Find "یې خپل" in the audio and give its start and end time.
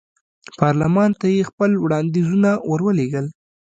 1.35-1.71